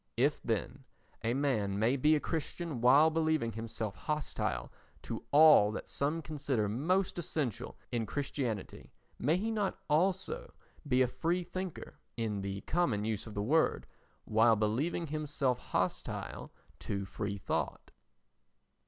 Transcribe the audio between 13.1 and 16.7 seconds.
of the word) while believing himself hostile